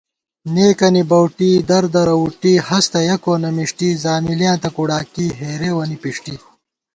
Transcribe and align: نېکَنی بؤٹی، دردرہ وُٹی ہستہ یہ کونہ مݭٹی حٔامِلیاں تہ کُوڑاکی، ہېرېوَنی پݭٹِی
نېکَنی 0.53 1.03
بؤٹی، 1.09 1.51
دردرہ 1.69 2.15
وُٹی 2.21 2.53
ہستہ 2.67 2.99
یہ 3.07 3.15
کونہ 3.23 3.49
مݭٹی 3.55 3.89
حٔامِلیاں 4.01 4.57
تہ 4.61 4.69
کُوڑاکی، 4.75 5.25
ہېرېوَنی 5.39 5.97
پݭٹِی 6.01 6.35